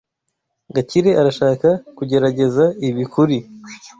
Gakire 0.73 1.11
arashaka 1.21 1.69
kugerageza 1.97 2.63
ibi 2.87 3.03
kuri. 3.13 3.37